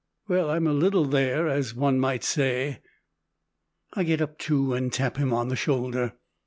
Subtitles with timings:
[0.27, 2.79] "Well, I'm a little there, as one might say!"
[3.93, 6.13] I get up too, and tap him on the shoulder.